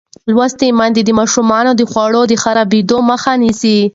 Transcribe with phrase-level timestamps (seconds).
[0.33, 3.77] لوستې میندې د ماشومانو د خوړو د خرابېدو مخه نیسي.